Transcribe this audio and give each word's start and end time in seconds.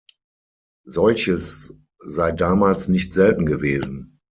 Solches 0.87 1.77
sei 1.99 2.31
damals 2.31 2.87
nicht 2.87 3.13
selten 3.13 3.45
gewesen. 3.45 4.19